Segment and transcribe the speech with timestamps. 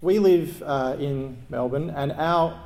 [0.00, 2.58] we live uh, in Melbourne, and our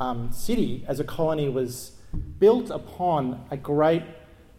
[0.00, 1.92] um, city as a colony was
[2.38, 4.02] built upon a great,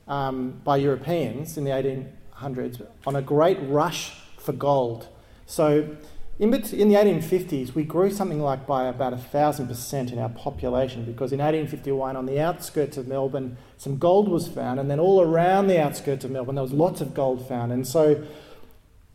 [0.07, 5.07] um, by Europeans in the 1800s, on a great rush for gold.
[5.47, 5.97] So
[6.38, 11.05] in, the 1850s, we grew something like by about a thousand percent in our population
[11.05, 15.20] because in 1851, on the outskirts of Melbourne, some gold was found, and then all
[15.20, 17.71] around the outskirts of Melbourne, there was lots of gold found.
[17.71, 18.09] And so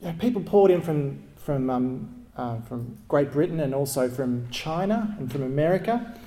[0.00, 4.48] you know, people poured in from, from, um, uh, from Great Britain and also from
[4.50, 6.18] China and from America.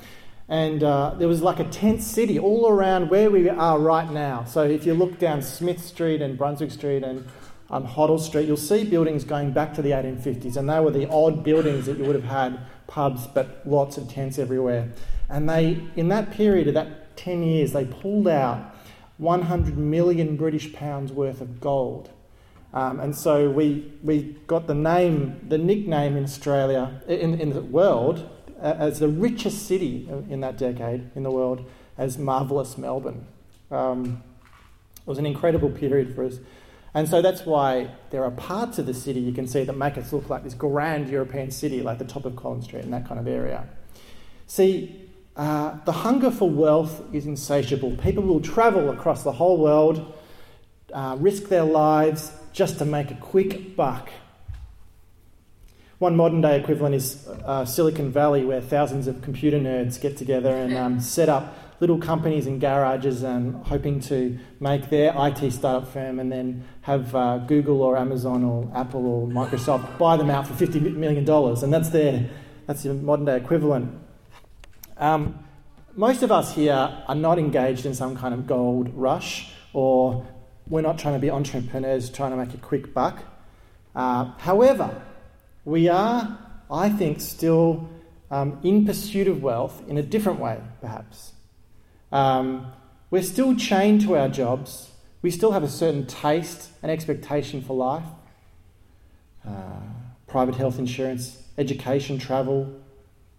[0.50, 4.46] And uh, there was like a tent city all around where we are right now.
[4.46, 7.28] So if you look down Smith Street and Brunswick Street and
[7.70, 11.10] um, Hoddle Street, you'll see buildings going back to the 1850s, and they were the
[11.10, 14.90] odd buildings that you would have had pubs, but lots of tents everywhere.
[15.30, 18.74] And they, in that period of that 10 years, they pulled out
[19.18, 22.10] 100 million British pounds worth of gold.
[22.74, 27.62] Um, and so we, we got the name, the nickname in Australia, in, in the
[27.62, 31.66] world, as the richest city in that decade in the world,
[31.98, 33.26] as Marvellous Melbourne.
[33.72, 34.24] Um,
[34.96, 36.40] it was an incredible period for us.
[36.94, 39.98] And so that's why there are parts of the city you can see that make
[39.98, 43.08] us look like this grand European city, like the top of Collins Street and that
[43.08, 43.68] kind of area.
[44.48, 47.96] See, uh, the hunger for wealth is insatiable.
[47.98, 50.18] People will travel across the whole world,
[50.94, 54.10] uh, risk their lives just to make a quick buck.
[56.00, 60.50] One modern day equivalent is uh, Silicon Valley, where thousands of computer nerds get together
[60.50, 65.88] and um, set up little companies and garages and hoping to make their IT startup
[65.88, 70.48] firm and then have uh, Google or Amazon or Apple or Microsoft buy them out
[70.48, 71.30] for $50 million.
[71.30, 72.28] And that's their,
[72.66, 74.02] that's the modern day equivalent.
[74.98, 75.46] Um,
[75.96, 80.26] most of us here are not engaged in some kind of gold rush or
[80.70, 83.24] we're not trying to be entrepreneurs trying to make a quick buck.
[83.96, 85.02] Uh, however,
[85.66, 86.38] we are,
[86.70, 87.90] I think, still
[88.30, 91.34] um, in pursuit of wealth in a different way, perhaps.
[92.12, 92.72] Um,
[93.10, 94.92] we're still chained to our jobs.
[95.22, 98.04] We still have a certain taste and expectation for life.
[99.48, 99.80] Uh,
[100.28, 102.80] private health insurance, education, travel,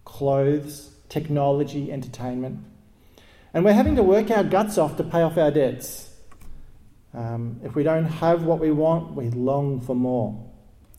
[0.05, 2.59] clothes, technology, entertainment.
[3.53, 6.08] And we're having to work our guts off to pay off our debts.
[7.13, 10.45] Um, if we don't have what we want, we long for more.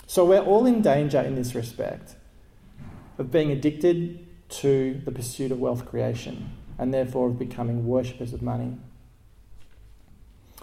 [0.06, 2.16] So we're all in danger in this respect
[3.18, 8.42] of being addicted to the pursuit of wealth creation and therefore of becoming worshippers of
[8.42, 8.76] money.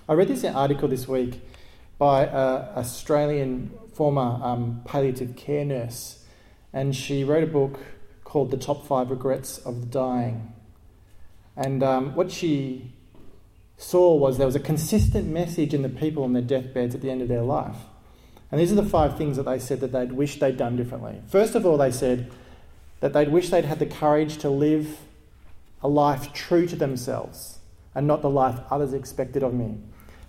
[0.09, 1.41] I read this article this week
[1.97, 2.35] by an
[2.75, 6.23] Australian former um, palliative care nurse,
[6.73, 7.79] and she wrote a book
[8.23, 10.53] called The Top Five Regrets of the Dying.
[11.55, 12.93] And um, what she
[13.77, 17.11] saw was there was a consistent message in the people on their deathbeds at the
[17.11, 17.75] end of their life.
[18.51, 21.21] And these are the five things that they said that they'd wish they'd done differently.
[21.27, 22.31] First of all, they said
[23.01, 24.99] that they'd wish they'd had the courage to live
[25.83, 27.59] a life true to themselves
[27.93, 29.77] and not the life others expected of me.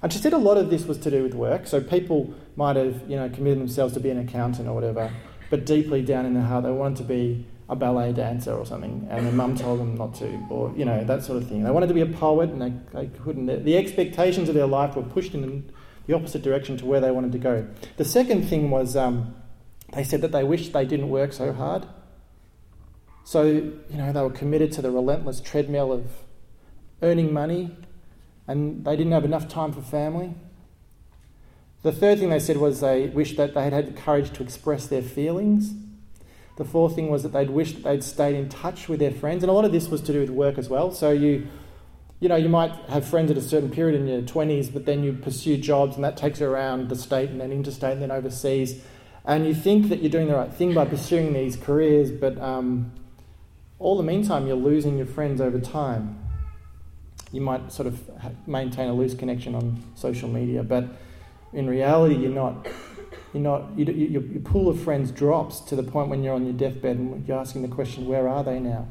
[0.03, 1.67] And she said a lot of this was to do with work.
[1.67, 5.13] So people might have, you know, committed themselves to be an accountant or whatever,
[5.51, 9.07] but deeply down in their heart they wanted to be a ballet dancer or something,
[9.11, 11.65] and their mum told them not to, or you know that sort of thing.
[11.65, 13.65] They wanted to be a poet, and they, they couldn't.
[13.65, 15.71] The expectations of their life were pushed in
[16.07, 17.69] the opposite direction to where they wanted to go.
[17.99, 19.35] The second thing was um,
[19.93, 21.87] they said that they wished they didn't work so hard.
[23.25, 26.07] So, you know, they were committed to the relentless treadmill of
[27.03, 27.77] earning money
[28.47, 30.35] and they didn't have enough time for family.
[31.83, 34.43] The third thing they said was they wished that they had had the courage to
[34.43, 35.75] express their feelings.
[36.59, 39.45] The fourth thing was that they'd wished that they'd stayed in touch with their friends,
[39.45, 40.91] and a lot of this was to do with work as well.
[40.91, 41.47] So you,
[42.19, 45.05] you know, you might have friends at a certain period in your twenties, but then
[45.05, 48.11] you pursue jobs, and that takes you around the state and then interstate and then
[48.11, 48.83] overseas,
[49.25, 52.91] and you think that you're doing the right thing by pursuing these careers, but um,
[53.79, 56.19] all the meantime, you're losing your friends over time.
[57.31, 58.01] You might sort of
[58.49, 60.87] maintain a loose connection on social media, but
[61.53, 62.67] in reality, you're not.
[63.33, 63.79] You're not.
[63.79, 66.97] You, you, your pool of friends drops to the point when you're on your deathbed
[66.97, 68.87] and you're asking the question, "Where are they now?"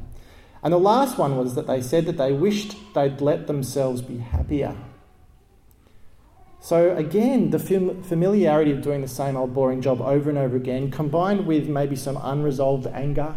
[0.62, 4.18] And the last one was that they said that they wished they'd let themselves be
[4.18, 4.76] happier.
[6.60, 10.90] So, again, the familiarity of doing the same old boring job over and over again,
[10.90, 13.34] combined with maybe some unresolved anger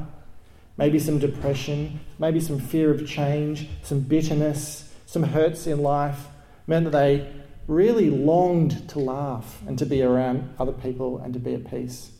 [0.77, 6.27] maybe some depression, maybe some fear of change, some bitterness, some hurts in life,
[6.65, 7.31] meant that they
[7.67, 12.11] really longed to laugh and to be around other people and to be at peace.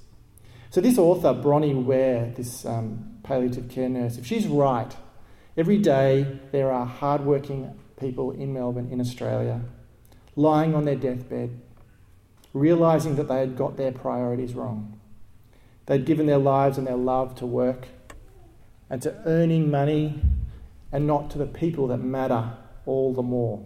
[0.70, 4.96] So, this author, Bronnie Ware, this um, palliative care nurse, if she's right,
[5.58, 9.62] every day there are hardworking people in Melbourne, in Australia,
[10.36, 11.60] lying on their deathbed,
[12.54, 14.98] realizing that they had got their priorities wrong
[15.86, 17.88] They'd given their lives and their love to work
[18.90, 20.22] and to earning money
[20.92, 22.54] and not to the people that matter
[22.86, 23.66] all the more.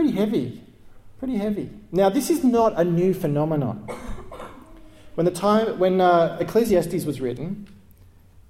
[0.00, 0.62] Pretty heavy.
[1.18, 1.68] Pretty heavy.
[1.92, 3.86] Now, this is not a new phenomenon.
[5.14, 7.68] When the time when uh, Ecclesiastes was written,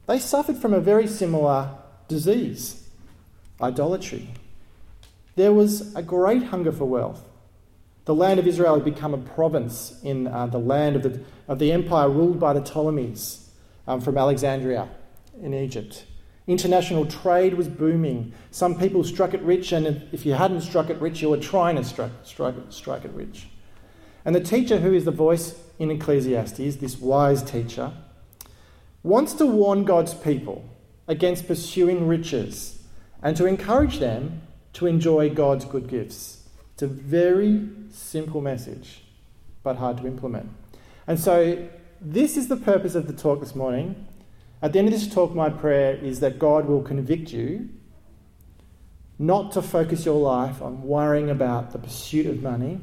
[0.06, 1.76] they suffered from a very similar
[2.06, 2.88] disease,
[3.60, 4.28] idolatry.
[5.34, 7.24] There was a great hunger for wealth.
[8.04, 11.58] The land of Israel had become a province in uh, the land of the, of
[11.58, 13.50] the empire ruled by the Ptolemies
[13.88, 14.88] um, from Alexandria
[15.42, 16.04] in Egypt.
[16.46, 18.32] International trade was booming.
[18.50, 21.76] Some people struck it rich, and if you hadn't struck it rich, you were trying
[21.76, 23.48] to strike, strike, strike it rich.
[24.24, 27.92] And the teacher, who is the voice in Ecclesiastes, this wise teacher,
[29.02, 30.68] wants to warn God's people
[31.08, 32.82] against pursuing riches
[33.22, 34.42] and to encourage them
[34.74, 36.48] to enjoy God's good gifts.
[36.74, 39.02] It's a very simple message,
[39.62, 40.50] but hard to implement.
[41.06, 41.68] And so,
[42.00, 44.06] this is the purpose of the talk this morning.
[44.62, 47.70] At the end of this talk, my prayer is that God will convict you
[49.18, 52.80] not to focus your life on worrying about the pursuit of money,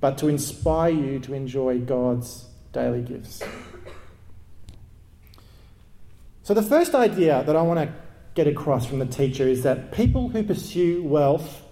[0.00, 3.42] but to inspire you to enjoy God's daily gifts.
[6.42, 7.94] So, the first idea that I want to
[8.34, 11.62] get across from the teacher is that people who pursue wealth,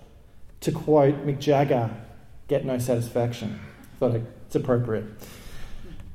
[0.60, 1.90] to quote Mick Jagger,
[2.48, 3.60] get no satisfaction.
[3.82, 5.04] I thought it's appropriate.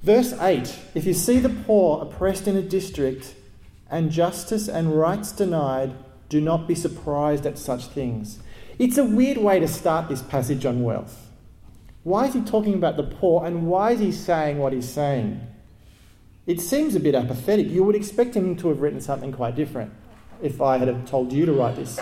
[0.04, 3.36] Verse 8 If you see the poor oppressed in a district,
[3.90, 5.94] and justice and rights denied,
[6.30, 8.40] do not be surprised at such things.
[8.78, 11.32] It's a weird way to start this passage on wealth.
[12.04, 15.42] Why is he talking about the poor, and why is he saying what he's saying?
[16.46, 17.68] It seems a bit apathetic.
[17.68, 19.92] You would expect him to have written something quite different
[20.42, 22.00] if I had told you to write this,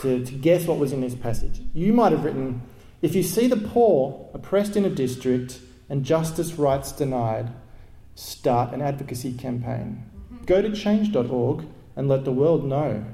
[0.00, 1.60] to, to guess what was in this passage.
[1.72, 2.62] You might have written,
[3.02, 5.60] If you see the poor oppressed in a district
[5.94, 7.52] and justice rights denied,
[8.16, 10.04] start an advocacy campaign.
[10.44, 13.04] Go to change.org and let the world know.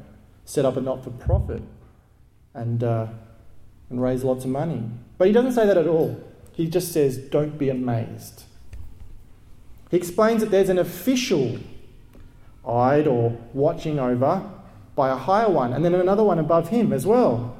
[0.46, 1.62] Set up a not for profit
[2.54, 3.08] and, uh,
[3.90, 4.82] and raise lots of money.
[5.18, 6.24] But he doesn't say that at all.
[6.54, 8.44] He just says, Don't be amazed.
[9.90, 11.58] He explains that there's an official
[12.66, 14.50] eyed or watching over
[14.96, 17.54] by a higher one, and then another one above him as well.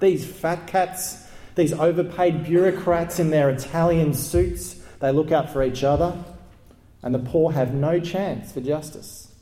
[0.00, 1.21] These fat cats,
[1.54, 6.16] these overpaid bureaucrats in their Italian suits, they look out for each other,
[7.02, 9.32] and the poor have no chance for justice.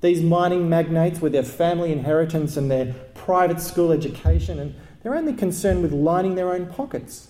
[0.00, 5.32] These mining magnates with their family inheritance and their private school education, and they're only
[5.32, 7.28] concerned with lining their own pockets.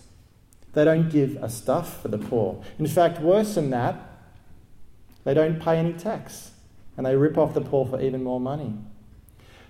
[0.73, 2.63] They don't give a stuff for the poor.
[2.79, 3.99] In fact, worse than that,
[5.25, 6.51] they don't pay any tax
[6.97, 8.75] and they rip off the poor for even more money.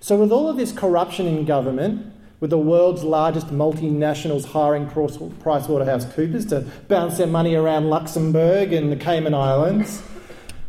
[0.01, 6.49] So, with all of this corruption in government, with the world's largest multinationals hiring PricewaterhouseCoopers
[6.51, 10.03] to bounce their money around Luxembourg and the Cayman Islands,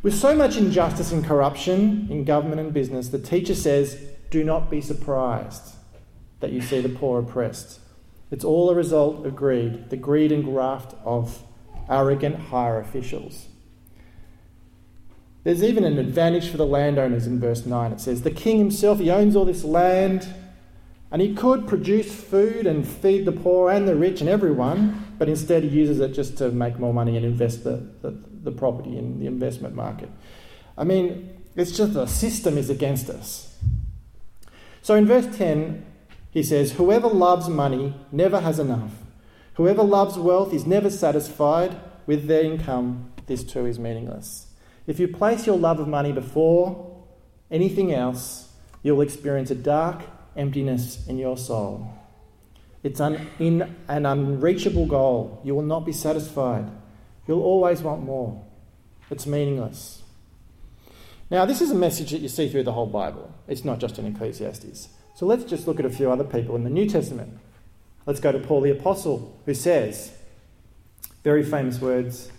[0.04, 4.70] with so much injustice and corruption in government and business, the teacher says, Do not
[4.70, 5.76] be surprised
[6.40, 7.80] that you see the poor oppressed.
[8.32, 11.44] It's all a result of greed, the greed and graft of
[11.90, 13.48] arrogant higher officials.
[15.44, 17.94] There's even an advantage for the landowners in verse 9.
[17.94, 20.28] It says, The king himself, he owns all this land,
[21.12, 25.30] and he could produce food and feed the poor and the rich and everyone, but
[25.30, 28.98] instead he uses it just to make more money and invest the, the, the property
[28.98, 30.10] in the investment market.
[30.78, 33.58] I mean, it's just the system is against us.
[34.82, 35.86] So in verse 10,
[36.30, 38.92] he says, Whoever loves money never has enough.
[39.56, 43.12] Whoever loves wealth is never satisfied with their income.
[43.26, 44.48] This too is meaningless.
[44.86, 47.04] If you place your love of money before
[47.50, 50.04] anything else, you'll experience a dark
[50.38, 51.92] emptiness in your soul.
[52.84, 55.42] It's an, in an unreachable goal.
[55.44, 56.70] You will not be satisfied.
[57.28, 58.46] You'll always want more.
[59.10, 60.04] It's meaningless.
[61.30, 63.34] Now, this is a message that you see through the whole Bible.
[63.48, 64.90] It's not just in Ecclesiastes.
[65.16, 67.38] So let's just look at a few other people in the New Testament.
[68.06, 70.14] Let's go to Paul the Apostle, who says,
[71.24, 72.32] very famous words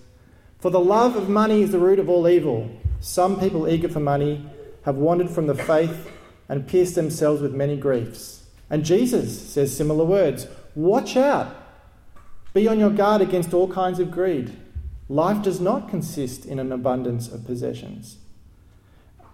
[0.60, 2.68] for the love of money is the root of all evil.
[2.98, 4.44] Some people eager for money
[4.84, 6.10] have wandered from the faith
[6.48, 8.44] and pierced themselves with many griefs.
[8.70, 11.54] And Jesus says similar words Watch out!
[12.54, 14.56] Be on your guard against all kinds of greed.
[15.08, 18.18] Life does not consist in an abundance of possessions.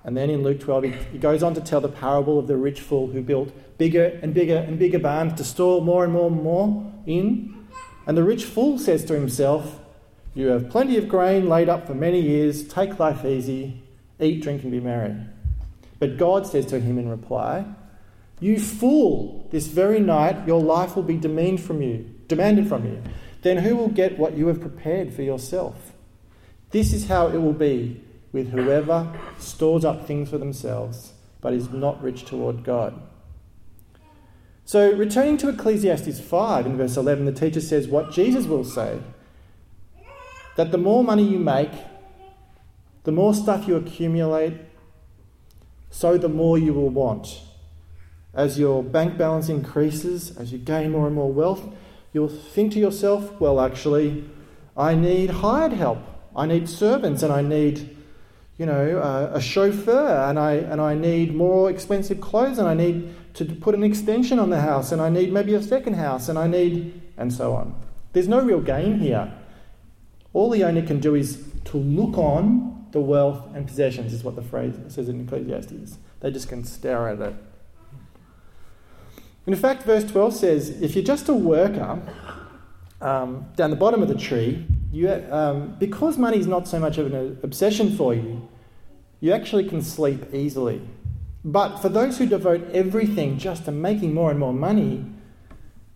[0.04, 2.80] And then in Luke 12, he goes on to tell the parable of the rich
[2.80, 6.42] fool who built bigger and bigger and bigger barns to store more and more and
[6.42, 7.66] more in.
[8.06, 9.80] And the rich fool says to himself,
[10.34, 12.66] you have plenty of grain laid up for many years.
[12.66, 13.80] Take life easy.
[14.18, 15.14] Eat, drink, and be merry.
[16.04, 17.64] But God says to him in reply,
[18.38, 23.02] You fool, this very night your life will be demanded from you, demanded from you.
[23.40, 25.94] then who will get what you have prepared for yourself?
[26.72, 31.70] This is how it will be with whoever stores up things for themselves, but is
[31.70, 33.00] not rich toward God.
[34.66, 39.00] So, returning to Ecclesiastes 5 in verse 11, the teacher says what Jesus will say
[40.56, 41.72] that the more money you make,
[43.04, 44.60] the more stuff you accumulate,
[45.94, 47.40] so the more you will want.
[48.34, 51.62] As your bank balance increases, as you gain more and more wealth,
[52.12, 54.28] you'll think to yourself, well, actually,
[54.76, 56.00] I need hired help.
[56.34, 57.96] I need servants and I need,
[58.58, 62.74] you know, uh, a chauffeur and I, and I need more expensive clothes and I
[62.74, 66.28] need to put an extension on the house and I need maybe a second house
[66.28, 67.72] and I need, and so on.
[68.14, 69.32] There's no real gain here.
[70.32, 72.53] All the owner can do is to look on
[72.94, 75.98] the wealth and possessions, is what the phrase says in Ecclesiastes.
[76.20, 77.34] They just can stare at it.
[79.46, 82.00] In fact, verse 12 says if you're just a worker
[83.02, 86.96] um, down the bottom of the tree, you, um, because money is not so much
[86.96, 88.48] of an obsession for you,
[89.20, 90.80] you actually can sleep easily.
[91.44, 95.04] But for those who devote everything just to making more and more money,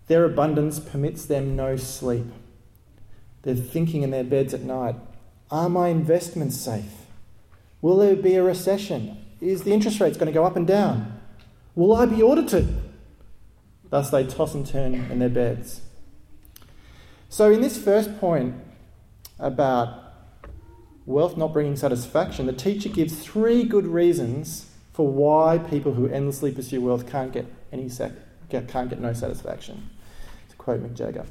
[0.08, 2.26] their abundance permits them no sleep.
[3.42, 4.96] They're thinking in their beds at night
[5.50, 7.06] Are my investments safe?
[7.80, 9.24] Will there be a recession?
[9.40, 11.20] Is the interest rates going to go up and down?
[11.74, 12.82] Will I be audited?
[13.88, 15.80] Thus they toss and turn in their beds.
[17.30, 18.56] So, in this first point
[19.38, 20.12] about
[21.06, 26.52] wealth not bringing satisfaction, the teacher gives three good reasons for why people who endlessly
[26.52, 29.88] pursue wealth can't get any can't get no satisfaction.
[30.50, 31.26] To quote Mick Jagger.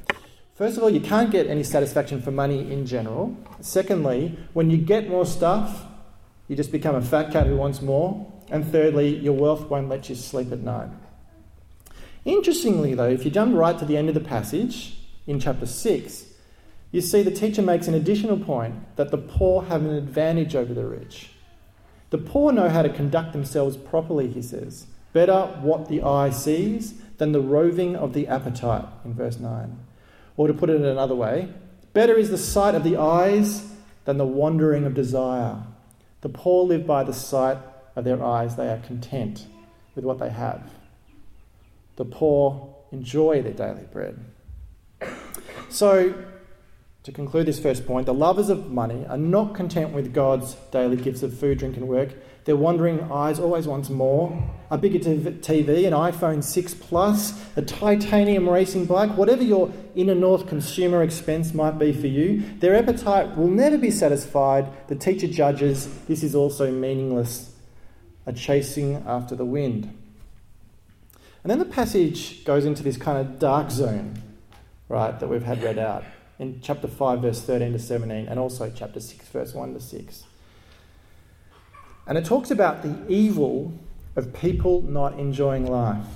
[0.58, 3.36] First of all, you can't get any satisfaction for money in general.
[3.60, 5.84] Secondly, when you get more stuff,
[6.48, 8.26] you just become a fat cat who wants more.
[8.50, 10.88] And thirdly, your wealth won't let you sleep at night.
[12.24, 14.98] Interestingly, though, if you jump right to the end of the passage
[15.28, 16.24] in chapter 6,
[16.90, 20.74] you see the teacher makes an additional point that the poor have an advantage over
[20.74, 21.30] the rich.
[22.10, 24.88] The poor know how to conduct themselves properly, he says.
[25.12, 29.78] Better what the eye sees than the roving of the appetite, in verse 9.
[30.38, 31.52] Or to put it in another way,
[31.92, 33.70] better is the sight of the eyes
[34.06, 35.56] than the wandering of desire.
[36.20, 37.58] The poor live by the sight
[37.96, 39.46] of their eyes, they are content
[39.96, 40.70] with what they have.
[41.96, 44.18] The poor enjoy their daily bread.
[45.68, 46.14] So,
[47.02, 50.96] to conclude this first point, the lovers of money are not content with God's daily
[50.96, 52.10] gifts of food, drink, and work.
[52.48, 54.42] Their wandering eyes always wants more.
[54.70, 60.46] A bigger TV, an iPhone 6 Plus, a titanium racing bike, whatever your inner north
[60.46, 64.66] consumer expense might be for you, their appetite will never be satisfied.
[64.88, 67.54] The teacher judges this is also meaningless,
[68.24, 69.94] a chasing after the wind.
[71.44, 74.22] And then the passage goes into this kind of dark zone,
[74.88, 76.02] right, that we've had read out
[76.38, 80.24] in chapter 5, verse 13 to 17, and also chapter 6, verse 1 to 6.
[82.08, 83.72] And it talks about the evil
[84.16, 86.06] of people not enjoying life.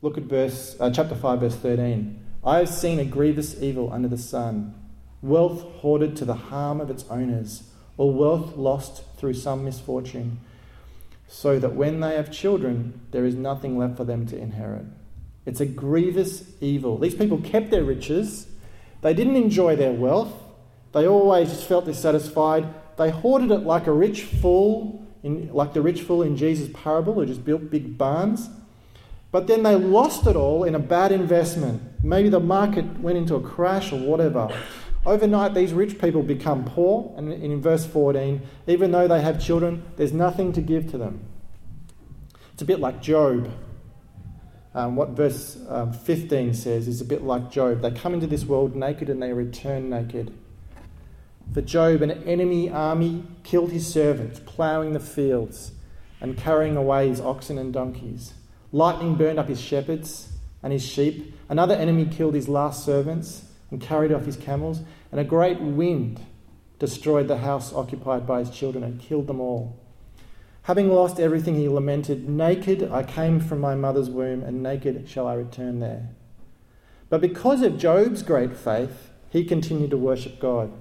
[0.00, 2.18] Look at verse, uh, chapter 5, verse 13.
[2.42, 4.74] I have seen a grievous evil under the sun
[5.20, 7.64] wealth hoarded to the harm of its owners,
[7.96, 10.40] or wealth lost through some misfortune,
[11.28, 14.84] so that when they have children, there is nothing left for them to inherit.
[15.46, 16.98] It's a grievous evil.
[16.98, 18.48] These people kept their riches
[19.02, 20.32] they didn't enjoy their wealth.
[20.92, 22.72] They always felt dissatisfied.
[23.02, 27.14] They hoarded it like a rich fool, in, like the rich fool in Jesus' parable
[27.14, 28.48] who just built big barns.
[29.32, 31.82] But then they lost it all in a bad investment.
[32.04, 34.48] Maybe the market went into a crash or whatever.
[35.04, 39.82] Overnight, these rich people become poor, and in verse 14, even though they have children,
[39.96, 41.24] there's nothing to give to them.
[42.52, 43.50] It's a bit like Job.
[44.76, 47.82] Um, what verse um, 15 says is a bit like Job.
[47.82, 50.32] They come into this world naked and they return naked.
[51.52, 55.72] For Job, an enemy army killed his servants, ploughing the fields
[56.18, 58.32] and carrying away his oxen and donkeys.
[58.72, 60.32] Lightning burned up his shepherds
[60.62, 61.34] and his sheep.
[61.50, 64.80] Another enemy killed his last servants and carried off his camels.
[65.10, 66.24] And a great wind
[66.78, 69.78] destroyed the house occupied by his children and killed them all.
[70.62, 75.26] Having lost everything, he lamented, Naked I came from my mother's womb, and naked shall
[75.26, 76.08] I return there.
[77.10, 80.72] But because of Job's great faith, he continued to worship God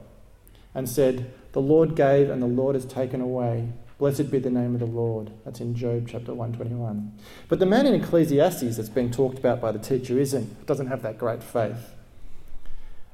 [0.73, 3.69] and said, The Lord gave, and the Lord has taken away.
[3.97, 5.31] Blessed be the name of the Lord.
[5.45, 7.11] That's in Job chapter 121.
[7.47, 11.03] But the man in Ecclesiastes that's being talked about by the teacher isn't, doesn't have
[11.03, 11.93] that great faith.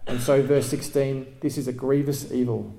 [0.06, 2.74] And so, verse 16 this is a grievous evil.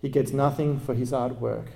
[0.00, 1.72] He gets nothing for his hard work.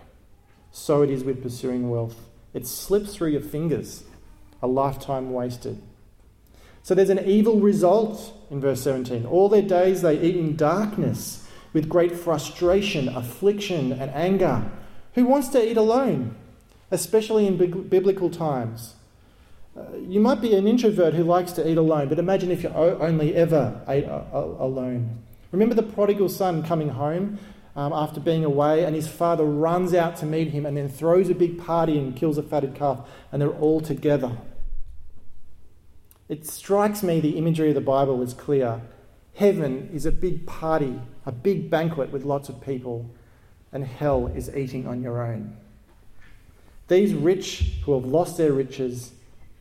[0.70, 2.28] So it is with pursuing wealth.
[2.54, 4.04] It slips through your fingers,
[4.62, 5.82] a lifetime wasted.
[6.82, 9.26] So there's an evil result in verse 17.
[9.26, 11.39] All their days they eat in darkness
[11.72, 14.70] with great frustration, affliction, and anger.
[15.14, 16.36] Who wants to eat alone,
[16.90, 17.56] especially in
[17.88, 18.94] biblical times?
[19.76, 22.70] Uh, you might be an introvert who likes to eat alone, but imagine if you
[22.70, 25.22] only ever ate alone.
[25.52, 27.38] Remember the prodigal son coming home
[27.76, 31.28] um, after being away, and his father runs out to meet him and then throws
[31.28, 34.36] a big party and kills a fatted calf, and they're all together.
[36.28, 38.80] It strikes me the imagery of the Bible is clear.
[39.34, 43.10] Heaven is a big party, a big banquet with lots of people,
[43.72, 45.56] and hell is eating on your own.
[46.88, 49.12] These rich who have lost their riches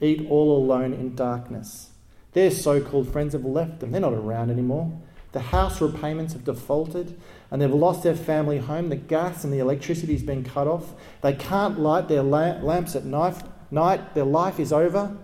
[0.01, 1.89] eat all alone in darkness.
[2.33, 4.91] Their so called friends have left them, they're not around anymore.
[5.31, 7.19] The house repayments have defaulted
[7.51, 8.89] and they've lost their family home.
[8.89, 10.93] The gas and the electricity has been cut off.
[11.21, 14.15] They can't light their lamps at night.
[14.15, 15.15] Their life is over.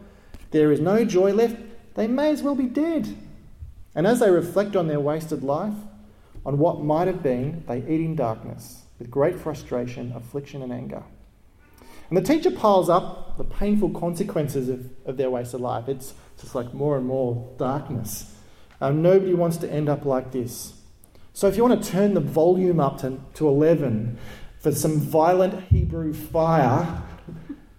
[0.51, 1.57] There is no joy left.
[1.95, 3.17] They may as well be dead.
[3.95, 5.73] And as they reflect on their wasted life,
[6.45, 11.03] on what might have been, they eat in darkness with great frustration, affliction, and anger.
[12.09, 15.89] And the teacher piles up the painful consequences of, of their wasted life.
[15.89, 18.35] It's just like more and more darkness.
[18.79, 20.73] Um, nobody wants to end up like this.
[21.33, 24.17] So if you want to turn the volume up to, to 11
[24.59, 27.01] for some violent Hebrew fire,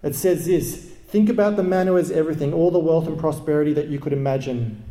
[0.03, 3.71] it says this Think about the man who has everything, all the wealth and prosperity
[3.73, 4.83] that you could imagine,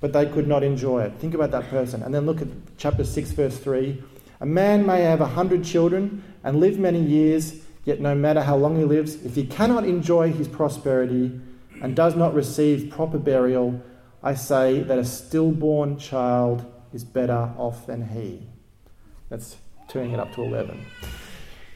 [0.00, 1.12] but they could not enjoy it.
[1.18, 2.02] Think about that person.
[2.02, 4.02] And then look at chapter 6, verse 3.
[4.40, 8.54] A man may have a hundred children and live many years Yet, no matter how
[8.54, 11.40] long he lives, if he cannot enjoy his prosperity
[11.80, 13.82] and does not receive proper burial,
[14.22, 18.46] I say that a stillborn child is better off than he.
[19.30, 19.56] That's
[19.88, 20.84] turning it up to 11.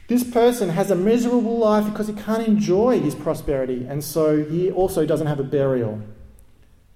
[0.07, 4.69] This person has a miserable life because he can't enjoy his prosperity, and so he
[4.69, 5.99] also doesn't have a burial.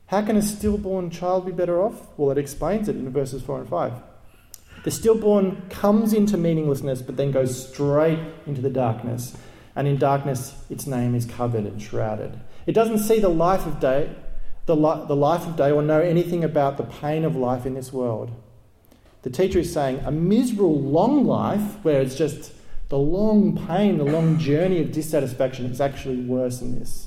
[0.07, 2.07] How can a stillborn child be better off?
[2.17, 3.93] Well, it explains it in verses 4 and 5.
[4.85, 9.35] The stillborn comes into meaninglessness but then goes straight into the darkness.
[9.75, 12.39] And in darkness, its name is covered and shrouded.
[12.65, 14.15] It doesn't see the life of day,
[14.65, 17.73] the, li- the life of day, or know anything about the pain of life in
[17.73, 18.31] this world.
[19.23, 22.53] The teacher is saying a miserable long life, where it's just
[22.87, 27.06] the long pain, the long journey of dissatisfaction, is actually worse than this.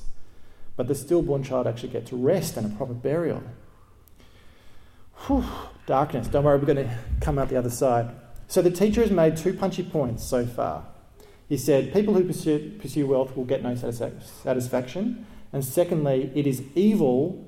[0.81, 3.43] But the stillborn child actually gets rest and a proper burial.
[5.27, 5.45] Whew,
[5.85, 6.27] darkness.
[6.27, 8.15] Don't worry, we're going to come out the other side.
[8.49, 10.87] So the teacher has made two punchy points so far.
[11.51, 15.27] He said, People who pursue, pursue wealth will get no satisfaction.
[15.53, 17.47] And secondly, it is evil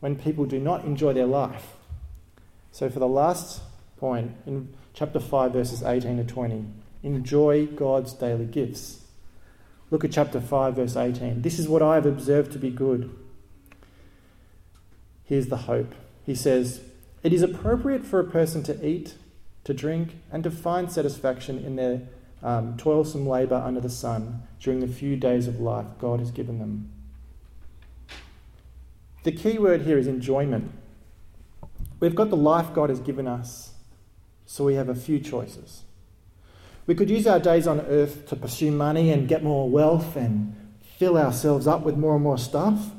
[0.00, 1.74] when people do not enjoy their life.
[2.72, 3.62] So for the last
[3.96, 6.64] point, in chapter 5, verses 18 to 20,
[7.04, 9.01] enjoy God's daily gifts.
[9.92, 11.42] Look at chapter 5, verse 18.
[11.42, 13.14] This is what I have observed to be good.
[15.22, 15.94] Here's the hope.
[16.24, 16.80] He says,
[17.22, 19.16] it is appropriate for a person to eat,
[19.64, 22.00] to drink, and to find satisfaction in their
[22.42, 26.58] um, toilsome labour under the sun during the few days of life God has given
[26.58, 26.90] them.
[29.24, 30.72] The key word here is enjoyment.
[32.00, 33.74] We've got the life God has given us,
[34.46, 35.82] so we have a few choices.
[36.86, 40.56] We could use our days on earth to pursue money and get more wealth and
[40.98, 42.90] fill ourselves up with more and more stuff.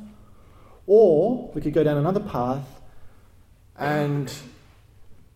[0.88, 2.68] Or we could go down another path
[3.78, 4.34] and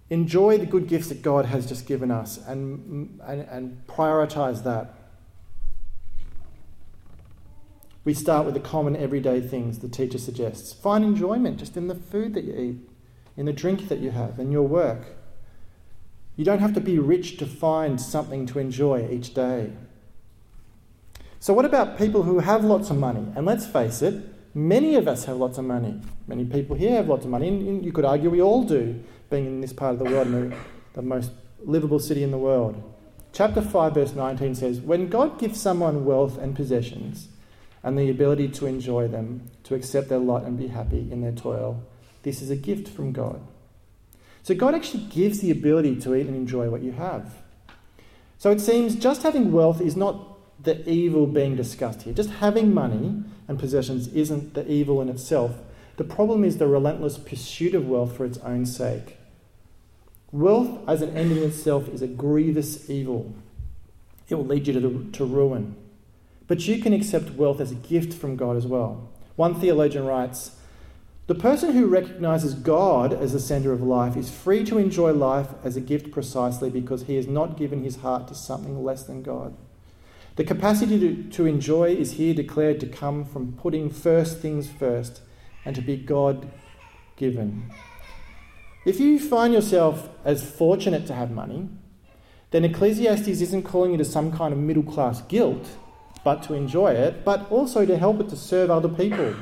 [0.10, 4.94] enjoy the good gifts that God has just given us and, and, and prioritize that.
[8.06, 10.72] We start with the common everyday things the teacher suggests.
[10.72, 12.90] Find enjoyment just in the food that you eat,
[13.36, 15.17] in the drink that you have, in your work.
[16.38, 19.74] You don't have to be rich to find something to enjoy each day.
[21.40, 23.26] So, what about people who have lots of money?
[23.36, 24.24] And let's face it,
[24.58, 26.02] Many of us have lots of money.
[26.26, 29.46] Many people here have lots of money, and you could argue we all do, being
[29.46, 30.58] in this part of the world, the,
[30.94, 31.30] the most
[31.64, 32.82] livable city in the world.
[33.34, 37.28] Chapter 5, verse 19 says, When God gives someone wealth and possessions,
[37.84, 41.34] and the ability to enjoy them, to accept their lot and be happy in their
[41.34, 41.84] toil,
[42.24, 43.40] this is a gift from God.
[44.48, 47.36] So God actually gives the ability to eat and enjoy what you have.
[48.38, 52.14] So it seems just having wealth is not the evil being discussed here.
[52.14, 55.58] Just having money and possessions isn't the evil in itself.
[55.98, 59.18] The problem is the relentless pursuit of wealth for its own sake.
[60.32, 63.36] Wealth as an end in itself is a grievous evil.
[64.30, 65.76] It will lead you to, to ruin.
[66.48, 69.10] But you can accept wealth as a gift from God as well.
[69.36, 70.52] One theologian writes
[71.28, 75.50] The person who recognizes God as the center of life is free to enjoy life
[75.62, 79.24] as a gift precisely because he has not given his heart to something less than
[79.24, 79.54] God.
[80.38, 85.22] The capacity to, to enjoy is here declared to come from putting first things first
[85.66, 86.50] and to be God
[87.18, 87.74] given.
[88.86, 91.68] If you find yourself as fortunate to have money,
[92.52, 95.68] then Ecclesiastes isn't calling you to some kind of middle class guilt,
[96.24, 99.36] but to enjoy it, but also to help it to serve other people.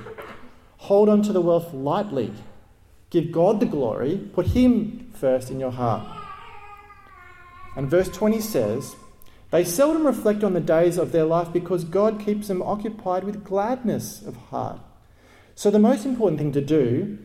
[0.77, 2.33] Hold on to the wealth lightly.
[3.09, 4.17] Give God the glory.
[4.33, 6.05] Put Him first in your heart.
[7.75, 8.95] And verse 20 says,
[9.51, 13.43] They seldom reflect on the days of their life because God keeps them occupied with
[13.43, 14.79] gladness of heart.
[15.55, 17.17] So the most important thing to do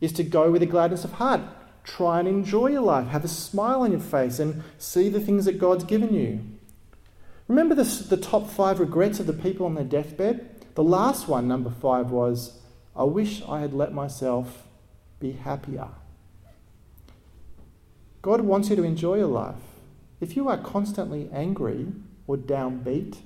[0.00, 1.40] is to go with a gladness of heart.
[1.84, 3.08] Try and enjoy your life.
[3.08, 6.40] Have a smile on your face and see the things that God's given you.
[7.48, 10.74] Remember the, the top five regrets of the people on their deathbed?
[10.74, 12.57] The last one, number five, was
[12.98, 14.66] I wish I had let myself
[15.20, 15.88] be happier.
[18.22, 19.54] God wants you to enjoy your life.
[20.20, 21.92] If you are constantly angry
[22.26, 23.18] or downbeat,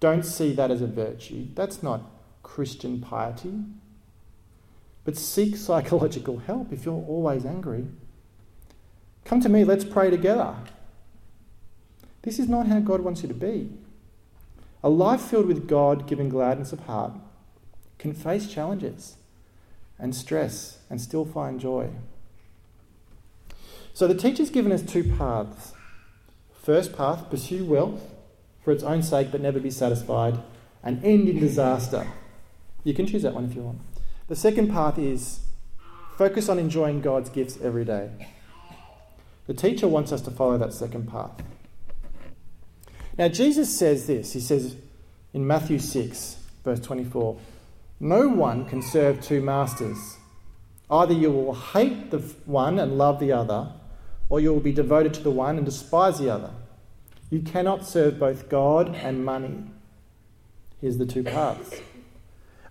[0.00, 1.48] don't see that as a virtue.
[1.54, 2.10] That's not
[2.42, 3.52] Christian piety.
[5.04, 7.88] But seek psychological help if you're always angry.
[9.26, 10.56] Come to me, let's pray together.
[12.22, 13.68] This is not how God wants you to be.
[14.82, 17.12] A life filled with God given gladness of heart
[18.02, 19.14] can face challenges
[19.96, 21.88] and stress and still find joy.
[23.94, 25.72] So the teacher's given us two paths.
[26.52, 28.02] First path, pursue wealth
[28.64, 30.40] for its own sake but never be satisfied
[30.82, 32.08] and end in disaster.
[32.82, 33.78] You can choose that one if you want.
[34.26, 35.38] The second path is
[36.18, 38.10] focus on enjoying God's gifts every day.
[39.46, 41.40] The teacher wants us to follow that second path.
[43.16, 44.74] Now, Jesus says this He says
[45.32, 47.38] in Matthew 6, verse 24
[48.04, 50.16] No one can serve two masters.
[50.90, 53.74] Either you will hate the one and love the other,
[54.28, 56.50] or you will be devoted to the one and despise the other.
[57.30, 59.70] You cannot serve both God and money.
[60.80, 61.80] Here's the two paths.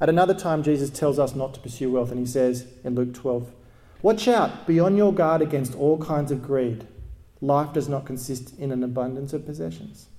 [0.02, 3.13] At another time, Jesus tells us not to pursue wealth, and he says in Luke
[3.13, 3.54] 12,
[4.02, 6.86] Watch out, be on your guard against all kinds of greed.
[7.39, 10.10] Life does not consist in an abundance of possessions.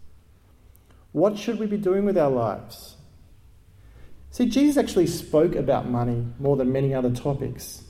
[1.13, 2.97] What should we be doing with our lives?
[4.33, 7.83] See, Jesus actually spoke about money more than many other topics.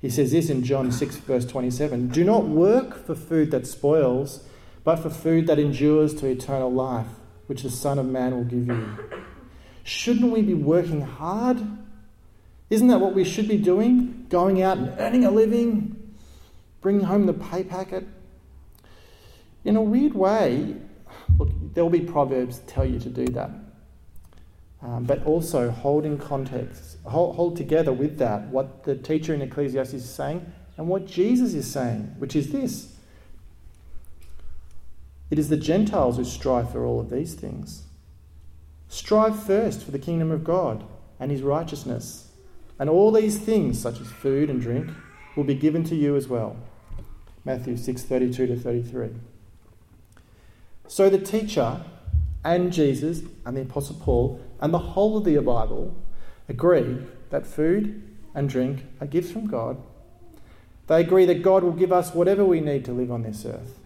[0.00, 4.42] He says this in John 6, verse 27 Do not work for food that spoils,
[4.84, 7.08] but for food that endures to eternal life,
[7.46, 8.88] which the Son of Man will give you.
[9.84, 11.62] Shouldn't we be working hard?
[12.70, 14.24] Isn't that what we should be doing?
[14.30, 16.14] Going out and earning a living,
[16.80, 18.08] bringing home the pay packet?
[19.62, 20.74] In a weird way,
[21.38, 23.50] look, there will be proverbs tell you to do that.
[24.82, 29.40] Um, but also hold in context, hold, hold together with that what the teacher in
[29.40, 32.94] Ecclesiastes is saying and what Jesus is saying, which is this.
[35.30, 37.84] It is the Gentiles who strive for all of these things.
[38.88, 40.84] Strive first for the kingdom of God
[41.18, 42.28] and his righteousness,
[42.78, 44.90] and all these things, such as food and drink,
[45.34, 46.56] will be given to you as well.
[47.44, 49.10] Matthew 6:32 to 33.
[50.88, 51.80] So the teacher
[52.44, 55.94] and Jesus and the apostle Paul and the whole of the Bible
[56.48, 56.98] agree
[57.30, 58.02] that food
[58.34, 59.78] and drink are gifts from God.
[60.86, 63.78] They agree that God will give us whatever we need to live on this earth.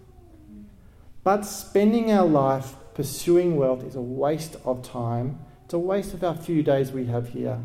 [1.23, 5.39] But spending our life pursuing wealth is a waste of time.
[5.65, 7.61] It's a waste of our few days we have here,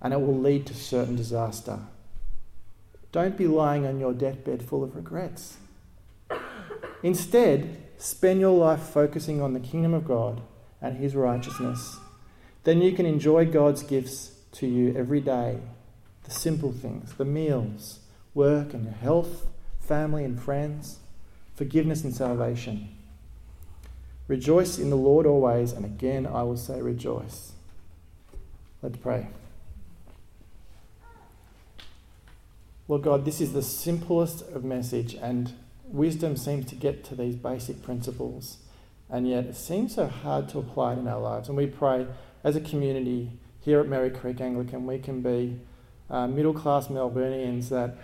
[0.00, 1.80] and it will lead to certain disaster.
[3.12, 5.56] Don't be lying on your deathbed full of regrets.
[7.02, 10.42] Instead, spend your life focusing on the kingdom of God
[10.82, 11.96] and His righteousness.
[12.66, 15.60] Then you can enjoy God's gifts to you every day
[16.24, 18.00] the simple things, the meals,
[18.34, 19.46] work and health,
[19.78, 20.98] family and friends,
[21.54, 22.88] forgiveness and salvation.
[24.26, 27.52] Rejoice in the Lord always, and again I will say rejoice.
[28.82, 29.28] Let's pray.
[32.88, 35.52] Lord God, this is the simplest of message, and
[35.84, 38.56] wisdom seems to get to these basic principles,
[39.08, 41.46] and yet it seems so hard to apply it in our lives.
[41.46, 42.08] And we pray
[42.46, 45.58] as a community here at Merri Creek Anglican, we can be
[46.08, 47.96] uh, middle class Melburnians that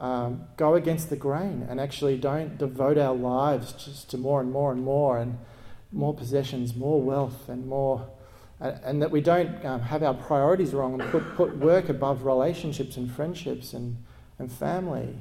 [0.00, 4.50] um, go against the grain and actually don't devote our lives just to more and
[4.50, 5.38] more and more and
[5.92, 8.10] more possessions, more wealth, and more,
[8.58, 12.24] and, and that we don't um, have our priorities wrong and put, put work above
[12.24, 13.96] relationships and friendships and,
[14.40, 15.14] and family.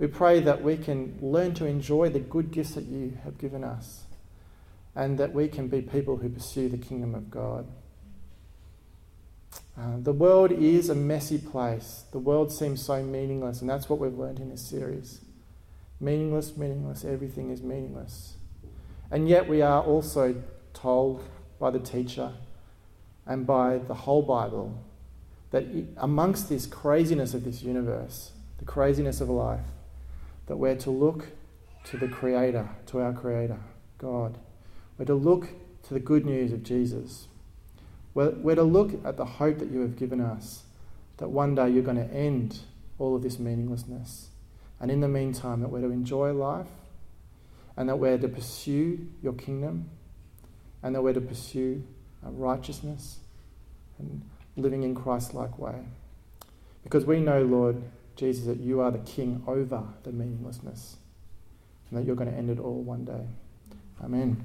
[0.00, 3.62] We pray that we can learn to enjoy the good gifts that you have given
[3.62, 4.02] us
[4.96, 7.68] and that we can be people who pursue the kingdom of God.
[9.78, 12.04] Uh, the world is a messy place.
[12.12, 15.20] The world seems so meaningless, and that's what we've learned in this series.
[16.00, 18.34] Meaningless, meaningless, everything is meaningless.
[19.10, 21.24] And yet, we are also told
[21.58, 22.32] by the teacher
[23.26, 24.84] and by the whole Bible
[25.50, 25.64] that
[25.96, 29.66] amongst this craziness of this universe, the craziness of life,
[30.46, 31.28] that we're to look
[31.84, 33.58] to the Creator, to our Creator,
[33.98, 34.38] God.
[34.98, 35.48] We're to look
[35.84, 37.28] to the good news of Jesus.
[38.14, 40.62] We're, we're to look at the hope that you have given us,
[41.18, 42.60] that one day you're going to end
[42.98, 44.28] all of this meaninglessness.
[44.80, 46.68] And in the meantime, that we're to enjoy life
[47.76, 49.90] and that we're to pursue your kingdom
[50.82, 51.82] and that we're to pursue
[52.24, 53.18] uh, righteousness
[53.98, 54.22] and
[54.56, 55.86] living in Christ like way.
[56.82, 57.82] Because we know, Lord
[58.16, 60.96] Jesus, that you are the king over the meaninglessness
[61.88, 63.26] and that you're going to end it all one day.
[64.02, 64.44] Amen.